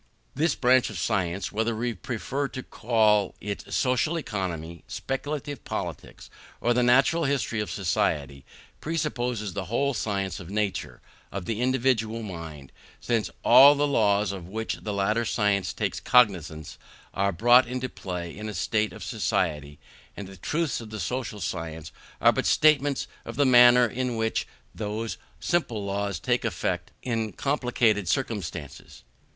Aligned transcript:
This 0.33 0.55
branch 0.55 0.89
of 0.89 0.97
science, 0.97 1.51
whether 1.51 1.75
we 1.75 1.93
prefer 1.93 2.47
to 2.47 2.63
call 2.63 3.35
it 3.39 3.71
social 3.71 4.17
economy, 4.17 4.83
speculative 4.87 5.63
politics, 5.63 6.27
or 6.59 6.73
the 6.73 6.81
natural 6.81 7.25
history 7.25 7.59
of 7.59 7.69
society, 7.69 8.43
presupposes 8.79 9.53
the 9.53 9.65
whole 9.65 9.93
science 9.93 10.39
of 10.39 10.47
the 10.47 10.55
nature 10.55 11.01
of 11.31 11.45
the 11.45 11.61
individual 11.61 12.23
mind; 12.23 12.71
since 12.99 13.29
all 13.43 13.75
the 13.75 13.85
laws 13.85 14.31
of 14.31 14.47
which 14.47 14.73
the 14.81 14.91
latter 14.91 15.23
science 15.23 15.71
takes 15.71 15.99
cognizance 15.99 16.79
are 17.13 17.31
brought 17.31 17.67
into 17.67 17.87
play 17.87 18.35
in 18.35 18.49
a 18.49 18.55
state 18.55 18.93
of 18.93 19.03
society, 19.03 19.77
and 20.17 20.27
the 20.27 20.35
truths 20.35 20.81
of 20.81 20.89
the 20.89 20.99
social 20.99 21.39
science 21.39 21.91
are 22.19 22.31
but 22.31 22.47
statements 22.47 23.05
of 23.23 23.35
the 23.35 23.45
manner 23.45 23.85
in 23.85 24.15
which 24.17 24.47
those 24.73 25.17
simple 25.39 25.85
laws 25.85 26.19
take 26.19 26.43
effect 26.43 26.89
in 27.03 27.31
complicated 27.31 28.07
circumstances. 28.09 29.03